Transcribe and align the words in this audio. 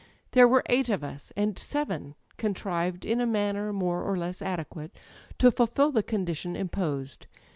There 0.31 0.47
were 0.47 0.63
eight 0.65 0.89
of 0.89 1.03
us, 1.03 1.31
and 1.37 1.59
seven 1.59 2.15
contrived, 2.37 3.05
in 3.05 3.21
a 3.21 3.27
manner 3.27 3.71
more 3.71 4.01
or 4.01 4.17
less 4.17 4.41
adequate, 4.41 4.95
to 5.37 5.51
fulfil 5.51 5.91
the 5.91 6.01
condition 6.01 6.55
imposed. 6.55 7.27